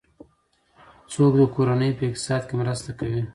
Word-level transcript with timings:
څوک 1.11 1.33
د 1.39 1.41
کورنۍ 1.55 1.91
په 1.97 2.03
اقتصاد 2.09 2.41
کې 2.47 2.55
مرسته 2.61 2.89
کوي؟ 2.99 3.21